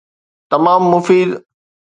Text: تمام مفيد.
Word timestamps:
تمام 0.51 0.91
مفيد. 0.93 1.43